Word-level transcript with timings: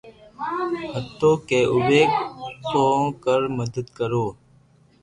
ھتو 0.93 1.31
ڪي 1.47 1.59
اووي 1.71 2.01
ڪوڪر 2.71 3.41
مدد 3.57 3.85
ڪرو 3.97 4.25